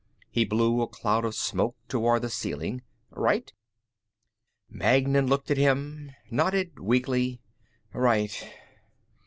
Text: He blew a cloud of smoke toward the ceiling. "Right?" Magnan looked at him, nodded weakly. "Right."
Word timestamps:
He 0.31 0.45
blew 0.45 0.81
a 0.81 0.87
cloud 0.87 1.25
of 1.25 1.35
smoke 1.35 1.75
toward 1.87 2.23
the 2.23 2.29
ceiling. 2.31 2.81
"Right?" 3.11 3.53
Magnan 4.67 5.27
looked 5.27 5.51
at 5.51 5.57
him, 5.57 6.11
nodded 6.31 6.79
weakly. 6.79 7.39
"Right." 7.93 8.43